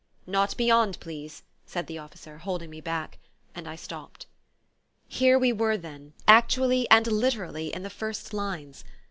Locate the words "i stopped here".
3.67-5.37